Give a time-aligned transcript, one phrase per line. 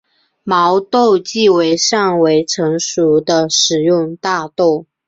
[0.43, 4.87] 毛豆即为尚未成熟的食用大豆。